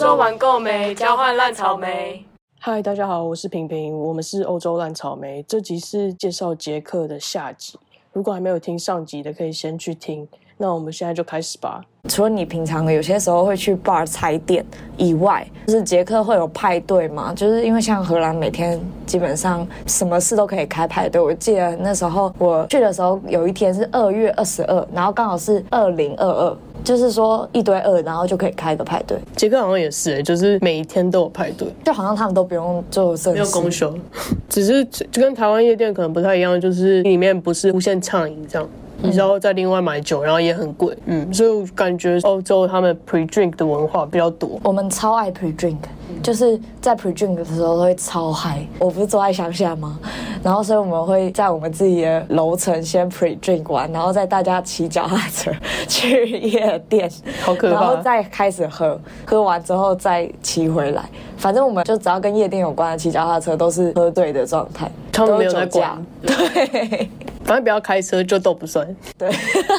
[0.00, 0.94] 洲玩够没？
[0.94, 2.24] 交换烂草莓。
[2.58, 5.42] 嗨，大家好，我是平平，我们是欧洲烂草莓。
[5.42, 7.78] 这集是介绍捷克的下集，
[8.14, 10.26] 如果还没有听上集的，可以先去听。
[10.56, 11.82] 那我们现在就开始吧。
[12.08, 14.64] 除了你平常有些时候会去 bar 踩点
[14.96, 17.34] 以外，就是捷克会有派对嘛？
[17.34, 21.20] 就是因为像荷兰每天基本上什么事都可以开派对。
[21.20, 29.18] 我记得那时候我去的时候，有一天是二月二十二，然后刚好是二零二二，就是说一堆二，然后就可以开个派对。
[29.36, 33.94] 杰克好像也是、欸，就是每一天都有派对，就好像他们都不用做正没有事公休，
[34.48, 38.68] 只是就跟台湾夜店可能不太一样，就是里面不是无限畅饮这样。
[39.02, 44.60] 你知道在另外买酒，然后也很贵，嗯，所以我感觉欧洲他们 pre drink 的文化比较多。
[44.62, 45.78] 我们超爱 pre drink，
[46.22, 48.66] 就是在 pre drink 的时候都会超嗨。
[48.78, 49.98] 我不是住在乡下吗？
[50.42, 55.52] 然后所以我们会在我们自己的楼层先 pre drink 完，然后再大家骑脚踏车
[55.86, 57.10] 去夜店，
[57.42, 61.02] 好可怕然后再开始喝，喝完之后再骑回来。
[61.36, 66.06] 反正我们就只要跟夜店有关的骑脚踏车都是喝醉的状态，他们没有在管。
[66.22, 67.08] 对
[67.44, 68.86] 反正不要开车就都不算。
[69.18, 69.28] 对，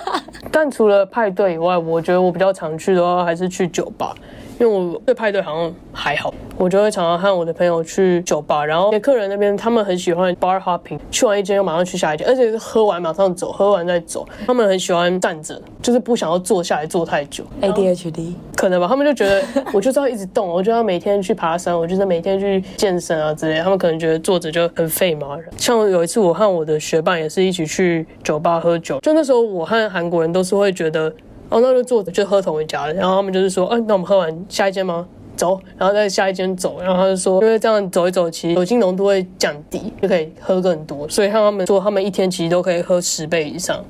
[0.51, 4.13] 但除了派对以外，我觉得我比较常去的话还是去酒吧，
[4.61, 8.63] 因为我对派对好像还好，我就会常常和我的朋友去酒吧。
[8.63, 14.23] 然后客人那边他们很喜欢 bar hopping，去完一间又马上去下一间，而且是喝完马上走，喝完再走。
[14.45, 17.43] 他们很喜欢站着，就是不想要坐下来坐太久。
[17.59, 18.33] ADHD。
[18.55, 23.59] 可能吧，他们就觉得我就是要一直动，我就要每天去爬山，我就是每天去健身啊之类。
[23.61, 25.49] 他们可能觉得坐着就很费马人。
[25.57, 31.11] 像有一次，我和我的学伴也是一起去酒吧喝酒，就那时候我和韩国人都是会觉得，
[31.51, 32.93] 然后，那就坐着就喝同一家的。
[32.93, 35.05] 然后他们就是说，嗯、那我们喝完下一间吗？
[35.35, 41.07] 走，然后再下一间走，然后他就说，因为这样走一走，其实酒精浓度会降低，就可以喝更多。
[41.09, 43.83] 所以像他们说，他们一天其实都可以喝十杯以上。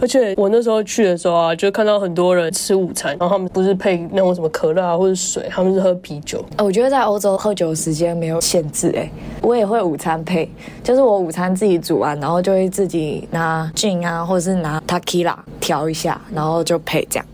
[0.00, 6.44] 而且我那时候去的时候啊，就看到很多人吃午餐，然后他们不是配那种什么可乐啊或者水，他们是喝啤酒。
[6.56, 10.50] 呃我觉得在欧洲喝酒时间没有限制、哎，我也会午餐配，
[10.82, 17.26] 就是我午餐自己煮完，然后就会自己拿 gin 啊，或者是拿 takila 调一下，然后就配这样。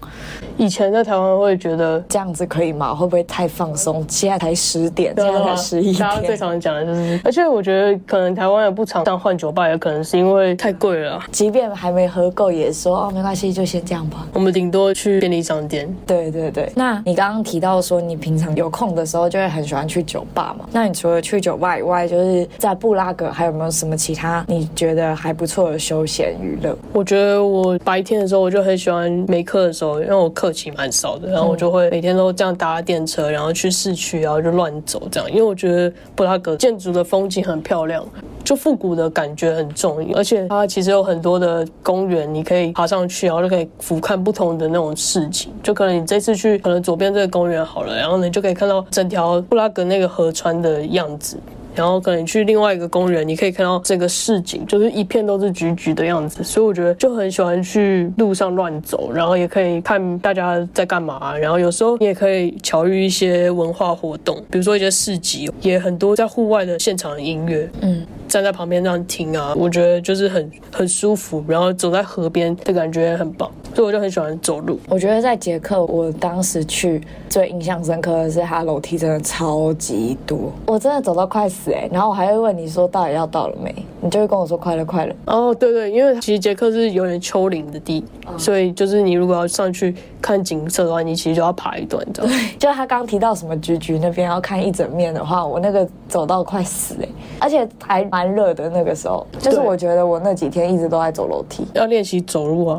[0.59, 2.95] 以前在台湾会觉得，这样子可以吗？
[2.95, 4.05] 会不会太放松？
[4.07, 6.37] 现在才十点，现在才十一大家最。
[6.43, 11.27] 常讲的就是，而且我觉得可能台湾也不常这样换酒吧，也可能是因为太贵了啊。
[11.31, 14.27] 即便还没喝够，也说哦没关系，就先这样吧。
[14.33, 20.65] 我们顶多去便利商店，对对对，那你刚刚提到说你平常有空的时候就会很喜欢去酒吧嘛？
[20.73, 26.77] 那你除了去酒吧以外，就是在布拉格还有没有什么其他你觉得还不错的休闲娱乐？
[26.93, 35.31] 我觉得我白天的时候我就很喜欢没课的时候，因为我课期蛮少的，然后我就会每天都这样搭电车，然后去市区，然后就乱走这样。
[35.31, 38.05] 因为我觉得布拉格建筑的风景很漂亮，
[38.45, 45.53] 就复古的感觉很重，而且它其实有很多的公园，你可以爬上去，然后就可以俯瞰不同的那种市景。
[45.63, 51.39] 就可能你这次去可能左边这个公园好了，然后你就可以看到整条布拉格那个河川的样子。
[51.75, 74.79] 然后可能你去另外一个公园，你可以看到整个市景，就是一片都是橘橘的样子，所以我觉得就很喜欢去路上乱走，然后也可以看大家在干嘛，然后有时候你也可以巧遇一些文化活动，比如说一些市集，也很多在户外的现场音乐，嗯，站在旁边这样听啊，我觉得就是很很舒服，然后走在河边的感觉很棒，所以我就很喜欢走路。
[74.89, 85.15] 我觉得在捷克，我当时去最印象深刻的是它楼梯真的超级多，我真的走到快死哎、然后我还会问你说到底要到了没，你就会跟我说快了快了。
[85.27, 88.05] 哦，对对，因为其实捷克是有点丘陵的地，
[88.37, 92.33] 所以就是你如果要上去看景色的话，你其实就要爬一段，你知道吗？
[92.33, 92.57] 对。
[92.59, 97.09] 就他刚提到什么橘橘那边要看一整面的话，我那个走到快死哎、
[97.41, 101.67] 而且还蛮热的那个时候，就是我觉得我那几天一直都在走楼梯。
[101.75, 102.79] 要练习走路啊，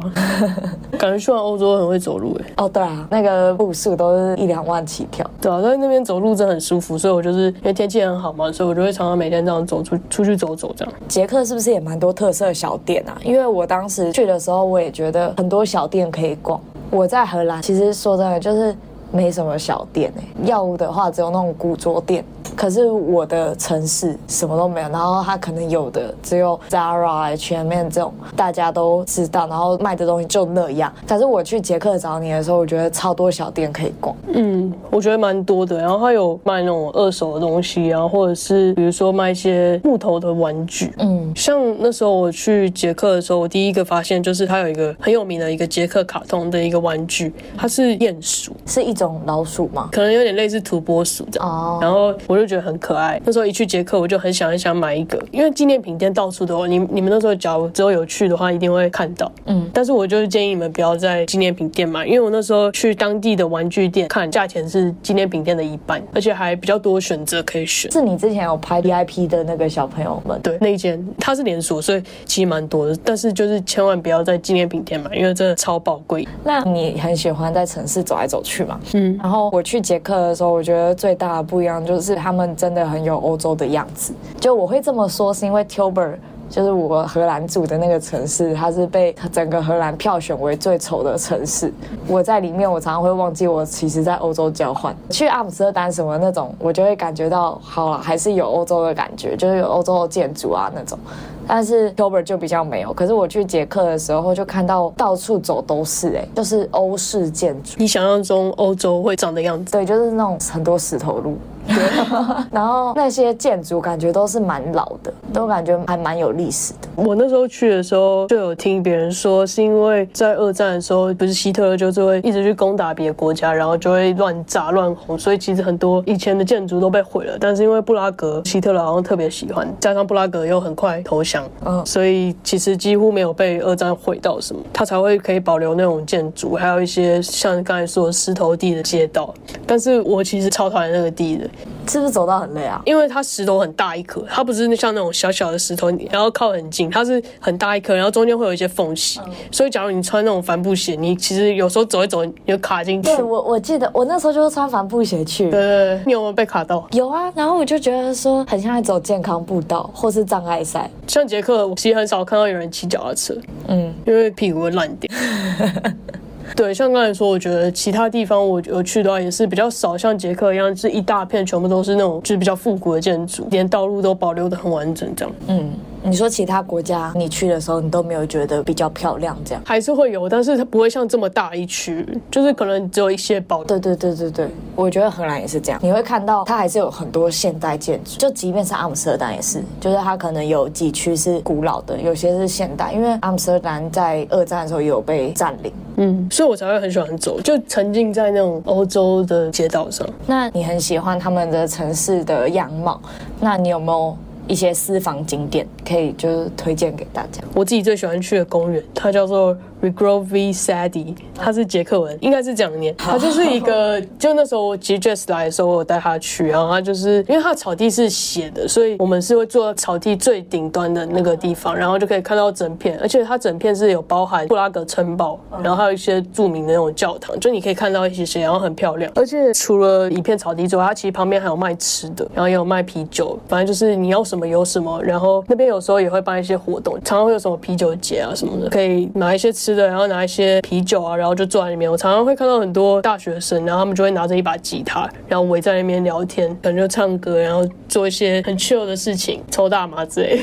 [0.97, 2.45] 感觉去完欧洲很会走路哎。
[2.57, 5.29] 哦，对啊，那个步数都是一两万起跳。
[5.41, 10.93] 对啊，在那边走路真的很舒服，所以我就是因为天气很好嘛，所以我就会常常每天这样走出出去走走这样。
[11.09, 13.17] 捷克是不是也蛮多特色小店啊？
[13.23, 16.59] 因为我当时去的时候，我也觉得很多小店可以逛。
[16.93, 18.75] 我在荷兰，其实说真的，就是
[19.13, 22.25] 没什么小店哎、要的话只有那种古着店。
[22.55, 30.93] 可是我的城市什么都没有，然后它可能有的只有 Zara、H&M 这种大家都知道，然后卖的东西就那样。
[31.07, 34.15] 可是我去捷克找你的时候，我觉得超多小店可以逛。
[34.33, 35.79] 嗯，我觉得蛮多的。
[35.79, 40.93] 然后它有卖那种二手的东西啊，或者是比如说卖一些木头的玩具。
[40.99, 49.89] 嗯，像那时候我去捷克的时候，我第一个发现就是它有一个很有名的一个捷克卡通的一个玩具，它是鼹鼠，是一种老鼠吗？
[49.91, 51.49] 可能有点类似土拨鼠这样。
[51.49, 53.19] 哦然后我就就觉得很可爱。
[53.23, 56.67] 那时候一去捷克，我就很想很想买一个，因为纪念品店到处都有。
[56.67, 59.31] 你你们那时候假如之后有去的话，一定会看到。
[59.45, 67.89] 嗯，但是我就是建议你们不要在纪念品店买，因为我那时候去当地的玩具店看，价钱是纪念品店的一半，而且还比较多选择可以选。
[67.91, 70.37] 是你之前有拍 VIP 的那个小朋友们？
[70.41, 72.97] 对，那一间它是连锁，所以其实蛮多的。
[73.05, 76.27] 但是就是千万不要在纪念品店买，因为真的超宝贵。
[76.43, 78.77] 那你很喜欢在城市走来走去嘛？
[78.93, 79.17] 嗯。
[79.21, 84.13] 然后我去捷克的时候，我觉得最大的不一样就是他们真的很有欧洲的样子。
[84.39, 86.15] 就我会这么说，是因为 Tilburg。
[86.49, 91.73] 就是我荷兰住的那个城市，它是被整个荷兰票选为最丑的城市。
[92.07, 94.95] 我在里面，我常常会忘记我其实在欧洲交换。
[95.09, 100.97] 去阿姆斯特丹什么那种，我就会感觉到，好了，还是有欧洲的感觉，就是有欧洲的建筑啊那种。
[101.45, 102.93] 但是 t o b e r 就比较没有。
[102.93, 107.73] 可是我去捷克的时候，就看到到处走都是，哎，就是欧式建筑。
[107.77, 109.71] 你想象中欧洲会长的样子？
[109.71, 111.37] 对，就是那种很多石头路。
[111.67, 111.75] 对，
[112.51, 116.89] 然后那些建筑感觉都是蛮老的，都感觉还蛮有历史的。
[116.95, 127.37] 我那时候去的时候就有听别人说，是因为在二战的时候，不是希特勒就是会一直去攻打别的国家，然后就会乱炸乱轰，所以其实很多以前的建筑都被毁了。
[127.39, 139.33] 但是因为布拉格希特勒好像特别喜欢，加上布拉格又很快投降，嗯，所以其实几乎没有被二战毁到什么，他才会可以保留那种建筑，还有一些像刚才说石头地的街道。
[139.65, 141.49] 但是我其实超讨厌那个地的。
[141.87, 142.81] 是不是走到很累啊？
[142.85, 149.19] 因为它石头很大一颗，它不是像那种小小的石头，然后靠很近，它是很大一颗，然后中间会有一些缝隙，
[149.51, 153.09] 所以假如你穿那种帆布鞋，你其实有时候走一走，你就卡进去。
[153.15, 155.49] 对，我我记得我那时候就是穿帆布鞋去。
[155.49, 156.87] 对对对，你有没有被卡到？
[156.91, 160.89] 有啊，然后我就觉得说很像在走健康步道或是障碍赛。
[161.07, 163.35] 像捷克，我其实很少看到有人骑脚踏车，
[163.67, 165.09] 嗯，因为屁股会烂掉。
[166.55, 175.33] 对，像刚才说，我觉得其他地方我我去的话也是比较少，像捷克一样，是一大片全部都是那种就是比较复古的建筑，连道路都保留的很完整，这样。
[175.47, 175.71] 嗯。
[176.05, 179.61] 你说其他国家你去的时候，你都没有觉得比较漂亮这样？
[179.65, 183.63] 还是会有，但是它不会像这么大一区，就是可能只有一些宝。
[183.63, 185.79] 对对对对对，我觉得荷兰也是这样。
[185.81, 192.91] 你会看到它还是有很多现代建筑，就即便是阿姆斯特丹也是，就是它可能有几区是古老的，有些是现代。
[192.91, 200.05] 因为阿姆斯特丹在二战的时候也有被占领，嗯，所以我才会很喜欢走，就沉浸在那种欧洲的街道上。
[200.27, 203.01] 那你很喜欢他们的城市的样貌，
[203.39, 204.17] 那你有没有？
[204.47, 207.41] 一些私房景点可以就是推荐给大家。
[207.53, 209.57] 我自己最喜欢去的公园，它叫做。
[209.83, 212.95] Regrovi Sadi，他是捷克文，应该是这样念。
[212.95, 229.11] 他就是一个， 就那时候其实 Jess 来的时候，我带他去，然后他就是因为他的草地是斜的，所以我们是会坐草地最顶端的那个地方，然后就可以看到整片，而且它整片是有包含布拉格城堡，然后还有一些著名的那种教堂，就你可以看到一些些，然后很漂亮。
[229.15, 235.03] 而且除了一片草地之外，它其实旁边还有卖吃的，然后也有卖啤酒，反正就是你要什么有什么。
[235.03, 239.72] 然后那边有时候也会办一些活动，常常会有什么啤酒节啊什么的，可以买一些吃。
[239.81, 241.89] 然后拿一些啤酒啊，然后就坐在里面。
[241.89, 250.41] 我常常会看到很多大学生，然后他们就会拿着一把吉他，然后围在那边聊天，可能就唱歌，然后做一些很 chill 的事情，抽大麻之类。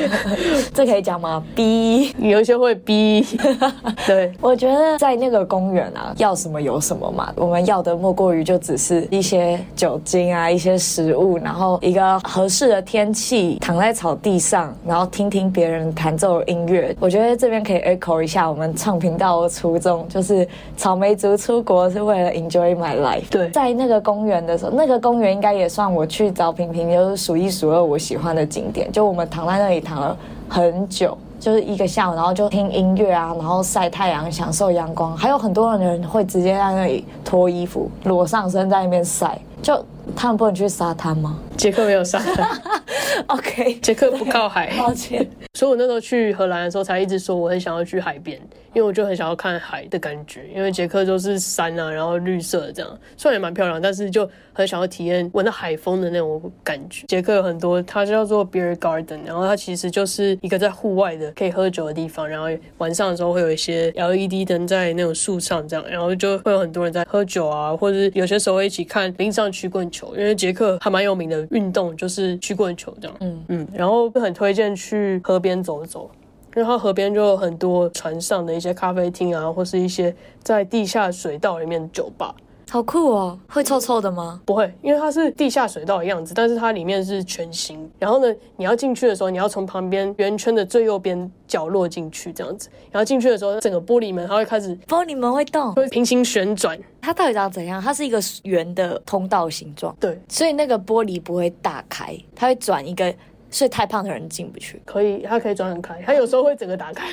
[0.74, 1.42] 这可以讲吗？
[1.54, 3.24] 逼， 有一些会逼。
[4.06, 7.32] 对，我觉得在那个公园啊，要什么有什么嘛。
[7.36, 16.96] 我们要的莫过于就只是一些酒精啊，一些食物，然后一个合适的天气，躺在草地上，然后听听别人弹奏音乐。
[16.98, 18.49] 我觉得这边可以 echo 一下。
[18.50, 23.30] 我们唱频道的初衷就是草莓族出国是为了 enjoy my life。
[23.30, 28.90] 对，在那个公园的时候，那个公园应该也算我去找平平，就是数一数二我喜欢的景点。
[28.90, 30.16] 就我们躺在那里躺了
[30.48, 35.16] 很久，就是一个下午，然后就听音乐啊，然后晒太阳，享受阳光。
[35.16, 39.38] 还有很多人会直接在那里脱衣服，裸上身在那边晒。
[39.62, 39.78] 就
[40.16, 41.38] 他们不能去沙滩吗？
[41.56, 42.48] 杰克没有沙滩。
[43.28, 44.72] OK，杰克不靠海。
[44.78, 45.28] 抱歉。
[45.54, 48.40] 所以我那时候去荷兰的时候，才一直说我很想要去海边。
[48.72, 57.04] 因为我就很想要看海的感觉，因为杰克都是山啊，然后绿色这样，虽然也蛮漂亮，但是就很想要体验闻到海风的那种感觉。
[57.10, 62.46] 杰克有很多，它叫做 Beer Garden，然后它其实就是一个在户外的可以喝酒的地方，然后
[62.78, 73.16] 晚上的时候会有一些 LED 灯在那种树上这样，然后就会有很多人在喝酒啊，或者有些时候会一起看冰上曲棍球，因为捷克还蛮有名的运动就是曲棍球这样。
[73.20, 76.10] 嗯嗯，然后很推荐去河边走走。
[76.56, 82.34] 因为它河边就有很多船上的一些咖啡厅啊，或是一些在地下水道里面的酒吧。
[82.70, 83.36] 好酷哦！
[83.48, 84.40] 会臭臭的吗？
[84.44, 87.90] 不会，因为它是地下水道的样子，但是它里面是全新。
[87.98, 92.68] 然后呢，你要进去的时候，你要从旁边圆圈的最右边角落进去，这样子。
[92.92, 96.78] 然后进去的时候，整个玻璃门它会开始玻璃门会动，会平行旋转。
[97.00, 97.82] 它到底长怎样？
[97.82, 103.12] 它是一个圆的通道形状，对，所以那个玻璃不会打开，它会转一个。
[103.50, 107.06] 所以太胖的人进不去，可以，它可以转很开，它有时候会整个打开。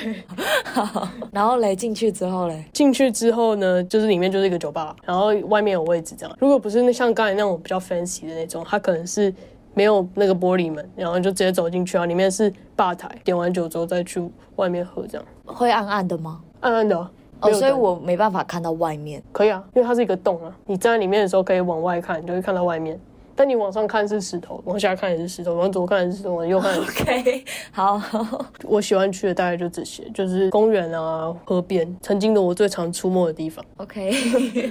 [1.32, 6.36] 然后嘞，进去之后嘞，进去之后呢，就是里面就是一个酒吧，然后外面有位置这样。
[6.38, 9.34] 如果不是那像刚才那种比较 fancy 的那种，它可能是
[9.74, 14.22] 没有那个玻璃门，然后就直接走进去啊，里面是吧台，点完酒之后再去
[14.56, 15.26] 外面喝这样。
[15.44, 16.40] 会暗暗的吗？
[16.60, 16.96] 暗暗的，
[17.40, 19.20] 哦，所以我没办法看到外面。
[19.32, 22.98] 可以啊，因为它是一个洞啊，你站在里面的时候可以往外看，你就会看到外面。
[23.38, 26.76] 但你往上看是石头，往下看也是石头，往左看也是石头，往右看。
[26.76, 28.02] OK，好。
[28.66, 33.64] 我喜欢去的大概就这些，就是公园啊、河边，曾经的我最常出没的地方。
[33.76, 34.10] OK，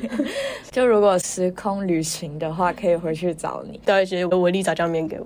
[0.70, 5.26] 就如果时空旅行的话，可以回去找你，带一些维力炸酱面给我。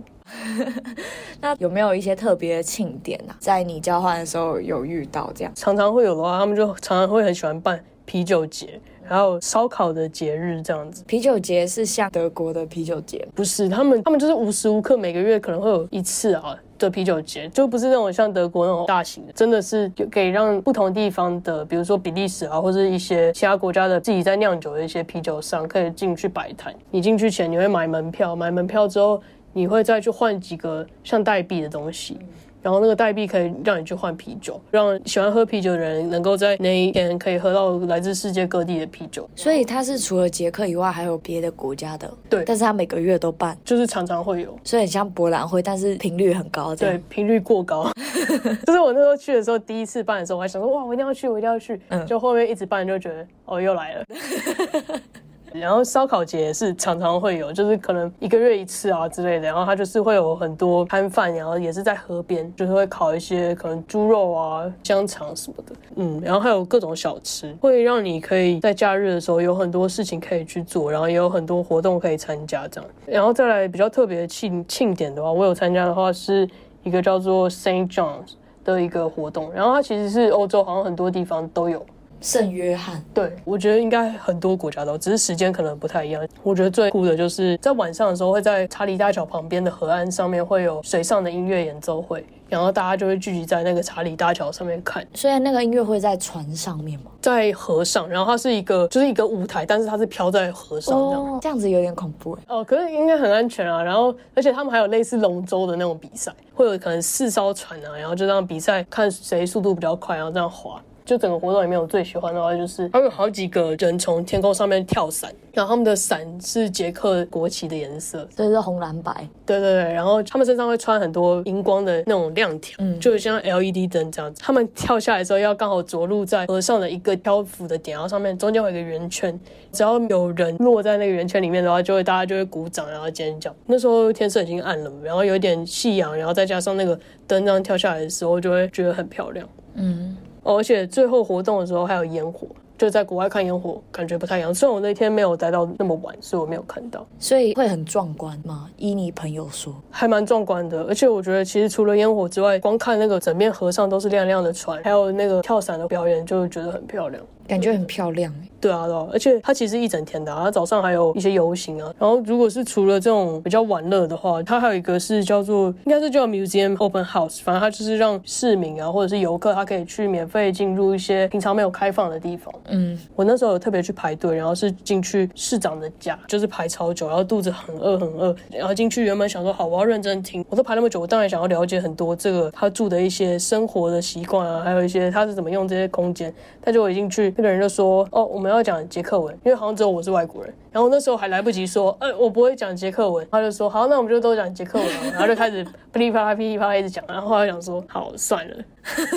[1.42, 3.36] 那有没有一些特别的庆典啊？
[3.40, 5.52] 在你交换的时候有遇到这样？
[5.56, 8.80] 常常会有的话，他们就常常会很喜欢办啤酒节。
[9.08, 13.68] 还有烧烤的节日这样子，啤酒节是像德国的啤酒节，不是？
[13.68, 26.74] 他们他们就是无时无刻每个月可能会有一次啊的啤酒节，就不是那种像德国那种大型的，真的是可以让不同地方的，比如说比利时啊，或者一些其他国家的自己在酿酒的一些啤酒商可以进去摆摊。
[26.90, 29.22] 你进去前你会买门票，买门票之后
[29.54, 32.18] 你会再去换几个像代币的东西。
[32.62, 39.30] 然后那个代币可以让你去换啤酒，让喜欢喝啤酒的人能够在那一天可以喝到来自世界各地的啤酒。
[39.36, 42.12] 所以它是除了捷克以外，还有别的国家的。
[42.30, 46.76] 对，但是它每个月都办，就是常常会有，所以很像博览会，但是频率很高。
[46.76, 47.90] 对，频率过高。
[48.66, 51.80] 就是我那时候去的时候，第一次办的时候，我还想说哇，我一定要去，我一定要去。
[51.90, 54.06] 嗯，就后面一直办，就觉得哦，又来了。
[55.54, 59.48] 然后烧烤节也是常常会有，就是可能一个月一次啊之类的。
[59.48, 65.76] 然后它就是会有很多摊贩，然后也是在河边，就是会烤一些可能猪肉啊、香肠什么的。
[65.96, 72.90] 嗯，然后还有各种小吃，会让你可以在假日的时候有很多事情可以去做，然后也有很多活动可以参加这样。
[73.06, 76.50] 然后再来比较特别的庆庆典的话，我有参加的话是
[76.84, 81.86] 一个叫做 Saint John's 的一个活动，然后它其实是欧洲好像很多地方都有。
[82.22, 86.26] 圣约翰，对我觉得应该很多国家都，只是时间可能不太一样。
[86.44, 95.06] 我觉得最酷的就是在晚上的时候，会在查理大桥旁边的河岸上面会有水上的音乐演奏会，然后大家就会聚集在那个查理大桥上面看。
[95.16, 102.44] 虽然那个音乐会在船上面嘛，在河上，然后它是一个就是一个舞台，但是它是飘在河上这样，这样子有点恐怖哎。
[102.50, 103.82] 哦，可是应该很安全啊。
[103.82, 110.80] 然后而且他们还有类似龙舟的那种比赛，会有可能四艘船啊，然后就这样比赛，看谁速度比较快，然后这样滑。
[111.12, 119.28] 就整个活动里面，我最喜欢的话就是，他们有好几个人从天空上面跳伞，然后他们的伞是捷克国旗的颜色，所以是红蓝白。
[119.46, 124.42] 对对对，然后他们身上会穿很多荧光的那种亮条，嗯，就像 LED 灯这样子。
[124.42, 129.38] 他们跳下来的时候要刚好着陆在河上的一个漂浮的点，然后上面中间有一个圆圈，
[129.74, 133.54] 只要有人落在那个圆圈里面的话，就会大家就会鼓掌，然后尖叫。
[133.66, 139.46] 那时候天色已经暗了，然后有点夕阳，然后再加上那个灯这样跳下来的时候，就会觉得很漂亮。
[139.74, 140.11] 嗯。
[140.44, 144.54] 而且最后活动的时候还有烟火，就在国外看烟火感觉不太一样。
[144.54, 147.06] 虽然我那天没有待到那么晚，所以我没有看到。
[147.20, 148.68] 所以会很壮观吗？
[148.78, 150.84] 依你朋友说，还蛮壮观的。
[150.86, 157.24] 而且我觉得其实除了烟火之外，光看那个整面河上都是亮亮的船，还有那个跳伞的表演，就觉得很漂亮。
[157.52, 161.94] 感觉很漂亮对啊，对啊，而且它其实一整天的，它早上还有一些游行啊。
[162.00, 172.54] 然后如果是除了这种比较玩乐的话，它还有一个是叫做，应该是叫 Museum Open House，反正它就是让市民啊或者是游客，他可以去免费进入一些平常没有开放的地方。
[172.70, 186.32] 嗯，我那时候有特别去排队，然后是进去市长的家，就是排超久，然后肚子很饿很饿，然后进去原本想说好我要认真听，我都排那么久，我当然想要了解很多这个他住的一些生活的习惯啊，还有一些他是怎么用这些空间。
[186.64, 187.34] 但就我一进去。
[187.42, 190.54] 那个人就说：“哦，我们要讲捷克文，因为好像只有我是外国人。
[190.72, 193.28] 然后那时候还来不及说，呃，我不会讲捷克文。
[193.32, 194.88] 他就说：好，那我们就都讲捷克文。
[195.12, 197.04] 然后就开始噼里啪啦、噼里啪啦一直讲。
[197.08, 198.56] 然后后来想说：好，算了。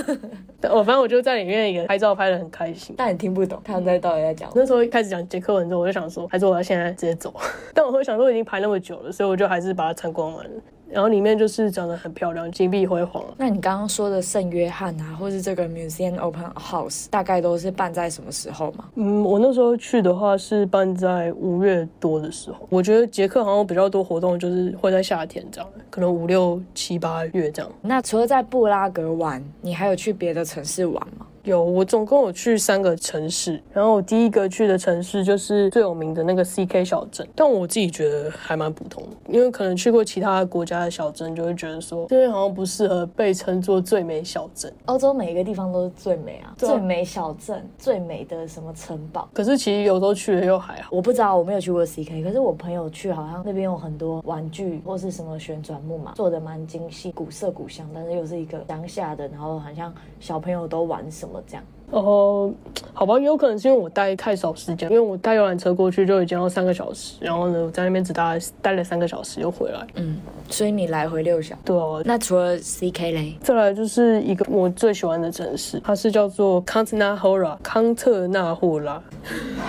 [0.73, 2.95] 我反正我就在里面也拍照拍的很开心。
[2.97, 4.51] 但你听不懂他们在到底在讲。
[4.55, 7.35] 那时候一开始讲捷克文之后，我就想说，还是我要现在直接走。
[7.75, 10.51] 但我会想说我，已经排那么久了，所以我就还是把它参观完了。”
[10.95, 13.25] 然后里面就是长得很漂亮，金碧辉煌。
[13.37, 18.85] 那你刚刚说的圣约翰啊，或是这个 Museum Open House，大概都是办在什么时候吗？
[18.95, 22.65] 嗯，我那时候去的话是办在五月多的时候。
[22.71, 27.69] 我觉得捷克好像比较多活动，就是会在夏天这样，可能五六七八月这样。
[27.83, 31.27] 那除了在布拉格玩，你还有去别的城市玩吗？
[31.45, 44.73] 有，我总共有去三个城市，然后我第一个去的城市就是最有名的那个 CK 小镇，但我自己觉得还蛮普通的，因为可能去过其他国家的小镇，就会觉得说这边好像不适合被称作最美小镇。
[44.87, 49.29] 欧洲每一个地方都是最美啊，啊最美小镇，最美的什么城堡。
[49.35, 50.89] 可是其实有时候去了又还好。
[50.91, 61.74] 我不知道，我没有去过 CK，可是我朋友去，好像那边有很多玩具或是什么旋转木马，做的蛮精细，古色古香，但是又是一个乡下的，然后好像小朋友都玩什么这样。
[61.91, 62.53] 哦，
[62.93, 69.87] 好吧，也有可能是因为我待太少时间，因为我搭游览车过去就已经要三个小时，然后呢，我在那边只待待了三个小时又回来。
[69.97, 70.17] 嗯，
[70.49, 71.55] 所以你来回六小。
[71.65, 79.01] 对啊，那除了 CK 嘞，再来就是一个我最喜欢的城市，它是叫做康特纳霍拉，康特纳霍拉。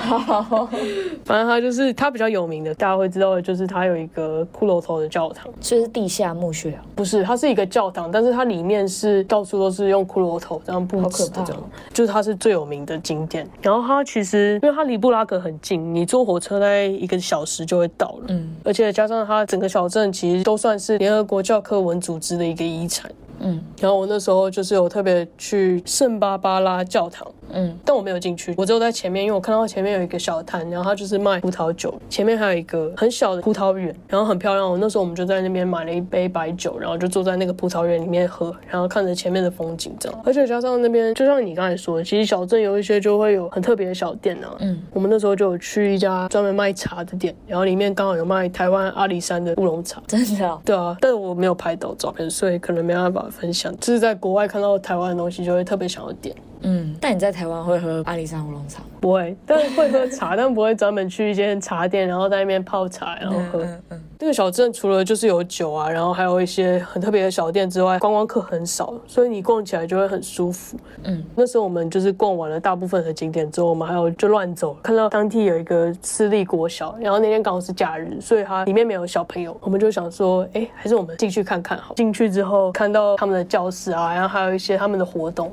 [1.25, 6.81] 反正它就是它比较有名的，大家会知道的就是它有一个骷髅头的教堂，所以是地下墓穴啊。
[6.95, 13.49] 不是，它是一个教堂，但是它里面是到处都是用骷髅头这样布置的，这样就是它是最有名的景点。
[13.61, 23.11] 然后它其实因为它离布拉格很近，你坐火车大概一个小时就会到了，嗯而且加上它整个小镇其实都算是联合国教科文组织的一个遗产。
[23.39, 34.69] 嗯然后我那时候就是有特别去圣巴巴拉教堂，嗯，但我没有进去，我只有在前面，因为我看到前面有一个小摊，然后它就是卖葡萄酒，前面还有一个很小的葡萄园，然后很漂亮。
[34.69, 40.21] 我那时候我们就在那边买了一杯白酒，然后就坐在那个葡萄园里面喝，然后看着前面的风景这样。
[40.25, 44.55] 而且加上那边，就像你刚才说的，其实小镇有一些就会有很特别的小店啊。
[44.59, 50.01] 嗯，我们那时候就有去一家专门卖茶的店，然后里面刚好有卖台湾阿里山的乌龙茶。
[50.07, 50.61] 真的哦。
[50.65, 53.73] 对啊，但是我没有拍到照片，所以可能没办法分享。
[53.79, 56.35] 就是在国外看到台湾的东西，就会特别想要点。
[56.61, 58.89] 嗯，但你在台湾会喝阿里山乌龙茶吗？
[58.99, 63.63] 不会，但是会喝茶， 但不会专门去一间茶店，然后在那边泡茶，然后喝。
[63.63, 70.77] 嗯嗯这个小镇除了就是有酒啊，然后还有一些很特别的小店之外，观光客很少，所以你逛起来就会很舒服。
[71.03, 81.93] 嗯，那时候我们就是逛完了大部分的景点之后，我们还有就乱走，看到当地有一个私立国小，然后那天刚好是假日，所以它里面没有小朋友，我们就想说，哎，还是我们进去看看好。
[81.95, 85.51] 进去之后看到他们的教室啊，然后还有一些他们的活动。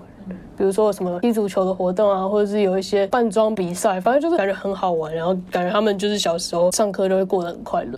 [0.63, 7.91] 比如说什么踢足球的活动啊，或者是有一些扮装比赛，反正就是感觉很好玩，然后感觉他们就是小时候上课就会过得很快乐。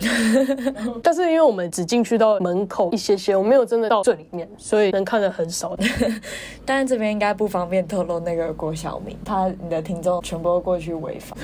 [1.03, 5.77] 但是因为我们只进去到门口一些些，我没有真的到最里面，所以能看的很少。
[6.65, 11.37] 但是这边应该不方便透露那个郭晓明，他你的听众全部都过去违法。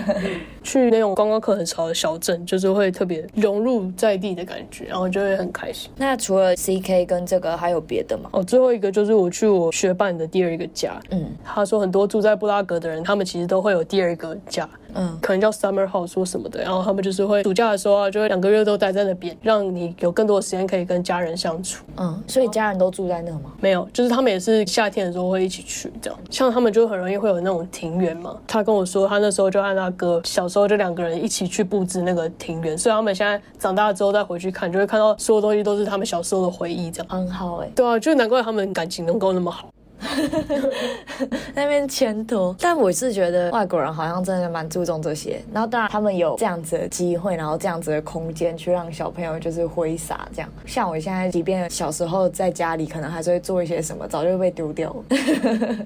[0.62, 5.90] 去那种观光客很少的小镇，就是会特别融入在地的感觉，然后就会很开心。
[5.96, 8.28] 那除了 CK 跟这个还有别的吗？
[8.34, 11.00] 哦，最后一个就是我去我学伴的第二个家。
[11.10, 21.84] 嗯他说很多住在布拉格的人，他们其实都会有第二个家，嗯可能叫 summer house 或什么的，然后他们就是会暑假的时候啊，就会两个月都待在那边，让你有更多的时间可以跟家人相处。
[21.96, 23.52] 嗯，所以家人都住在那吗？
[23.60, 26.18] 没有，就是他们也是夏天的时候会一起去这样。
[26.30, 28.36] 像他们就很容易会有那种庭园嘛。
[28.46, 37.08] 他跟我说，他那时候就和他哥小时候就两个人一起去布置那个庭园，所以他们现在长大之后再回去看，就会看到所有东西都是他们小时候的回忆这样。
[37.08, 39.68] 很好哎、对啊，就难怪他们感情能够那么好。
[41.54, 42.54] 那边前途。
[42.58, 50.48] 但我是觉得外国人好像真的蛮注重这些，然后当然他们有这样子的机会，然后这样子的空间去让小朋友就是挥洒这样。
[50.66, 55.04] 像我现在，即便小时候在家里，可能还是会做一些什么，早就被丢掉了。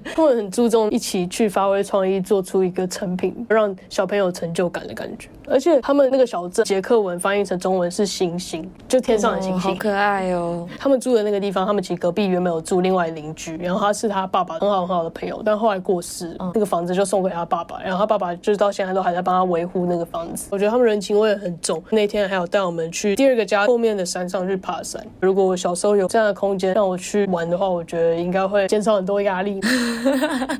[0.14, 5.28] 他们很注重一起去发挥创意，做出一个成品，让小朋友有成就感的感觉。
[5.52, 9.70] 而且他们那个小镇捷克文翻译成中文是星星，就天上的星星。
[9.70, 10.66] 哦好可爱哦。
[10.78, 20.48] 他们住的那个地方，他们其实隔壁原本有住另外邻居，然后他是他爸爸很好很好的朋友，但后来过世，那个房子就送给他爸爸，然后他爸爸就是到现在都还在帮他维护那个房子。
[20.50, 21.82] 我觉得他们人情味很重。
[21.90, 25.04] 那天还有带我们去第二个家后面的山上去爬山。
[25.20, 29.60] 如果我小时候有这样的空间让我去玩的话，我觉得应该会减少很多压力。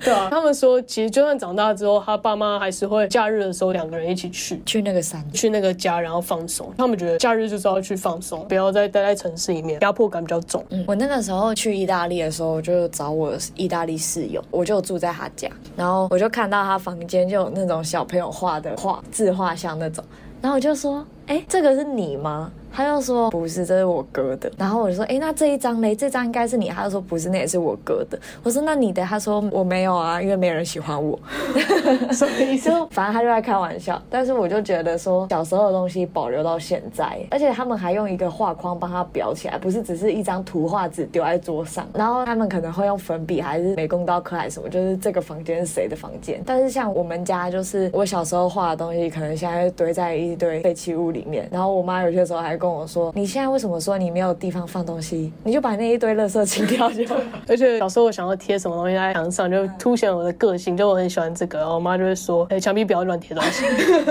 [0.04, 4.60] 对啊，他们说其实就算长大之后，他爸妈还是会假日的时候两个人一起去。
[4.66, 6.72] 去那个山，去那个家，然后放松。
[6.76, 10.64] 他们觉得假日就是要去放松，不要再待在城市里面，压迫感比较重。
[10.70, 20.04] 嗯，我那个时候去意大利的时候，我就找我意大利室友，我就住在他家，然后我就看到他房间就有那种小朋友画的画，自画像那种，
[20.40, 22.50] 然后我就说，哎，这个是你吗？
[22.72, 24.50] 他就说不是，这是我哥的。
[24.56, 25.94] 然后我就说，哎，那这一张嘞？
[25.94, 26.68] 这张应该是你。
[26.68, 28.18] 他就说不是，那也是我哥的。
[28.42, 29.04] 我说那你的？
[29.04, 31.18] 他说我没有啊，因为没人喜欢我。
[32.12, 32.70] 什么意思？
[32.70, 46.40] 就反正他就在开玩笑，但是我就觉得说小时候的东西保留到现在，而且他们还用一个画框帮他裱起来，不是只是一张图画纸丢在桌上，然后他们可能会用粉笔还是美工刀刻还是什么，就是这个房间是谁的房间。
[46.46, 55.32] 但是像我们家，就是我小时候画的东西，可能现在堆在一堆废弃物里面，然后我妈有些时候还跟我说：“你现在为什么说你没有地方放东西？
[55.42, 57.16] 你就把那一堆垃圾清掉就好。
[57.48, 61.58] 而且小时候我想要贴什么东西在墙上，就凸显我的个性，就我很喜欢这个。
[61.58, 63.64] 然后我妈就会说：“哎、墙壁不要乱贴东西，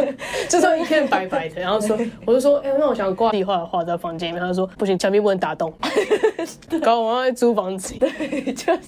[0.50, 5.72] 就是一片白白的。”然后说，我就说：“哎、那我想挂壁画的画在房间里面。”她说：“不行，墙壁不能打洞。”
[6.84, 7.94] 搞得我妈在租房子。
[7.96, 8.80] 对就是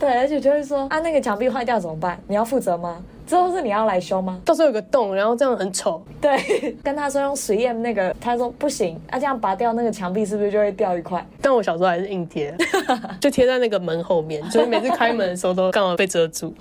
[0.00, 2.18] 对，而且就会说：“啊，那个墙壁坏掉怎么办？
[2.26, 3.00] 你要负责吗？
[3.32, 11.26] 之后是你要来修吗到时候有个洞，然后这样很丑。？”对， 跟他说用实验那个，他说不行，啊，这样拔掉那个墙壁是不是就会掉一块？
[11.40, 12.54] 但我小时候还是硬贴，
[13.18, 16.52] 就贴在那个门后面，所以每次开门的时候都刚好被遮住。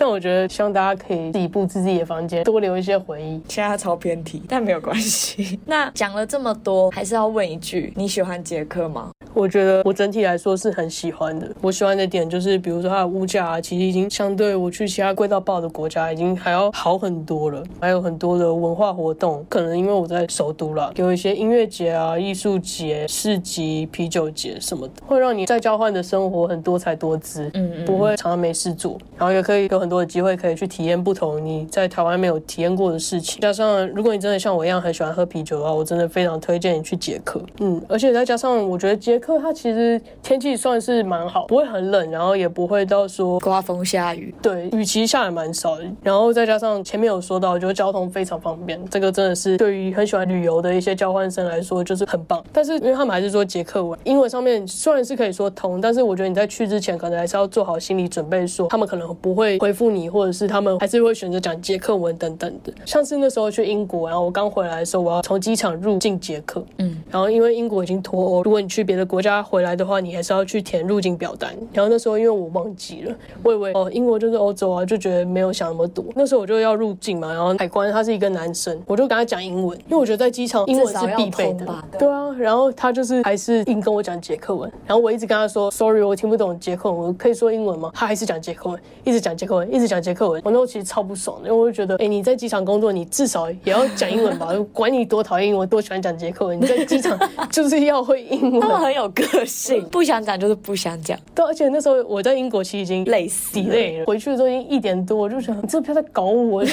[0.00, 3.38] 但我觉得希望大家可以自己布置自己的房间，多留一些回忆。
[3.46, 5.60] 现在超偏题，但没有关系。
[5.66, 9.10] 那讲了这么多，还是要问一句：你喜欢捷克吗？
[9.34, 11.46] 我觉得我整体来说是很喜欢的。
[11.60, 17.62] 我喜欢的点就是，比如说它的物价啊，其实已经相对我去其他贵到爆的国家，已经还要好很多了。
[17.78, 33.40] 还有很多的文化活动，可能因为我在首都啦，有一些音乐节啊、艺术节、市集、啤酒节什么的，会让你在交换的生活很多彩多姿，嗯嗯不会常常没事做，然后也可以有很多的机会可以去体验不同你在台湾没有体验过的事情。
[33.40, 37.42] 加上如果你真的像我一样很喜欢喝啤酒的话，我真的非常推荐你去捷克。
[37.58, 52.44] 嗯，而且再加上我觉得捷克它其实天气算是蛮好，不会很冷，然后也不会到说刮风下雨，对，雨其实下也蛮少的，然后再加上前面有说到，就是交通非常方便，这个真的是对于很喜欢旅游的一些交换生来说就是很棒。
[52.52, 62.72] 但是因为他们还是说捷克文，英文上面虽然是可以说通，但是我觉得你在去之前可能还是要做好心理准备说他们可能不会恢复你，或者是他们还是会选择讲捷克文等等的。
[62.84, 71.56] 像是那时候去英国，然后我刚回来的时候，我要从机场入境捷克，嗯，然后因为英国已经脱欧，如果你去别的国家回来的话，你还是要去填入境表单。
[71.72, 73.14] 然后那时候因为我忘记了，
[73.44, 76.04] 我以为哦英国就是欧洲啊，就觉得没有想那么多。
[76.16, 81.86] 那时候我就要入境嘛，然后海关他是一个男生，我就跟他讲英文，因为我觉得在机场英文是必备的吧。
[81.98, 87.90] 对啊，然后他就是还是硬跟我讲捷克文，然后我一直跟他说 sorry，我听不懂捷克文，我可以说英文吗？
[87.94, 90.40] 他还是讲捷克文，一直讲捷克文，一直讲捷克文。
[90.44, 94.48] 我那时候其实超不爽的，因为我就觉得，哎，你在机场工作，你至少也要讲英文吧？
[94.72, 97.18] 管你多讨厌英文，多喜欢讲捷克文，你在机场
[97.50, 98.60] 就是要会英文。
[98.60, 106.70] 他们很有个性， 不想讲就是不想讲，对，而且那时候我在英国其实已经累死了回去的时候已经一点多，我就想，你这不要再搞我，就。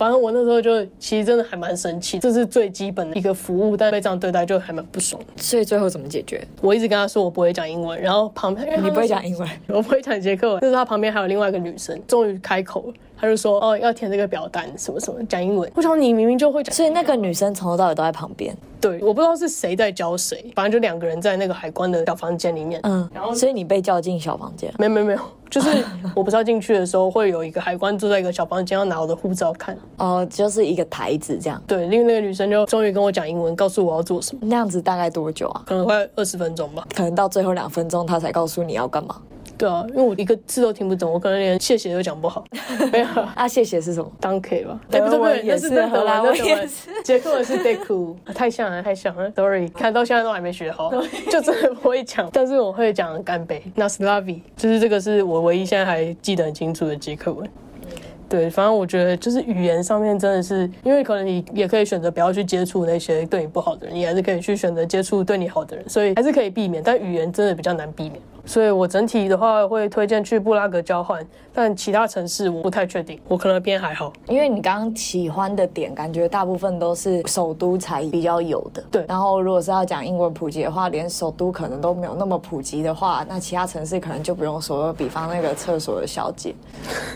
[0.00, 5.20] 反正我那时候就其实真的还蛮生气，这是最基本的一个服务，但被这样对待就还蛮不爽。
[5.36, 6.42] 所以最后怎么解决？
[6.62, 15.70] 我一直跟他说我不会讲英文，然后旁边你不会讲英文， 我不会讲捷克文，但是他旁边还有另外一个女生，终于开口了，他就说哦要填这个表单什么什么讲英文。
[15.74, 22.80] 我想你明明就会讲，所以那个女生从头到尾都在旁边，对，我不知道是谁在教谁，反正就两个人在那个海关的小房间里面。
[22.84, 25.84] 嗯，然后所以你被叫进小房间，没有没有没有，就是
[26.14, 29.76] 我不是要进去的时候会有一个海关坐在一个小房间要拿我的护照看。
[29.96, 35.62] 哦，就是一个台子这样，对，因为那个女生就终于跟我讲英文，告诉我要做什么，那样子大概多久啊？
[35.66, 36.86] 可能快二十分钟吧。
[36.94, 39.20] 可能到最后两分钟，她才告诉你要干嘛。
[39.60, 42.42] 对啊，因为我一个字都听不懂，我可能连谢谢都讲不好。
[42.90, 43.30] 没有啊。
[43.36, 44.10] 啊，谢谢是什么？
[44.18, 50.90] 当 K 吧，德哎，不对不对，文也是荷兰文，那德文文也是，捷克文是 deku，太像了，太像了，sorry，看到现在都还没学好，
[51.30, 57.46] 就真的不会讲，但是我会讲干杯 n a s l a v i 就是这个是我唯一现在还记得很清楚的捷克文。
[58.30, 66.80] 对，反正我觉得就是语言上面真的是，因为可能你也可以选择不要去接触那些对你不好的人，你还是可以去选择接触对你好的人，所以还是可以避免。
[66.80, 74.12] 但语言真的比较难避免，所以我整体的话会推荐去布拉格交换，但其他城市我不太确定，我可能偏还好。
[74.26, 78.82] 因为你刚刚喜欢的点，感觉大部分都是首都才比较有的。
[78.90, 84.92] 对然后如果是要讲英文普及的话，连首都可能都没有那么普及的话，那其他城市可能就不用说了。
[84.92, 86.52] 比方那个厕所的小姐，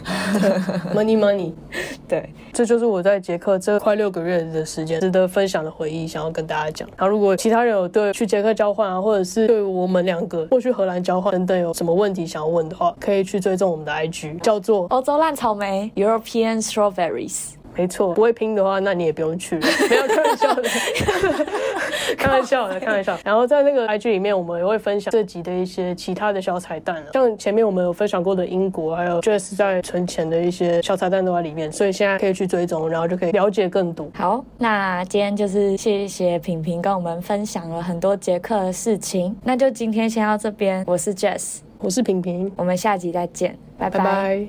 [0.94, 1.52] Money money，
[2.06, 6.88] 对，这就是我在捷克这快六个月的时间值得分享的回忆，想要跟大家讲。
[6.96, 17.50] 然后，如果其他人有对去捷克交换啊，或者是对我们两个或去荷兰交换等等有什么问题想要问的话，可以去追踪我们的 IG，叫做欧洲烂草莓 （European Strawberries）。
[17.76, 19.66] 没错，不会拼的话，那你也不用去了。
[19.90, 20.62] 没有开玩笑的，
[22.16, 23.18] 开玩笑的，开玩笑。
[23.24, 34.08] 然后在那个 IG 里面，我们也会分享这集的一些其他的小彩蛋、啊，像前面我们有分享过的英国，还有 Jess 在存钱的一些小彩蛋都在里面，所以现在可以去追踪，然后就可以了解更多。
[34.14, 40.84] 好，那今天就是谢谢平平跟我们分享了很多捷克的事情，那就今天先到这边。
[40.86, 44.46] 我是 Jess，我是平平，我们下集再见，拜拜拜。